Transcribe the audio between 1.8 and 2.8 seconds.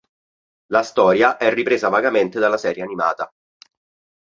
vagamente dalla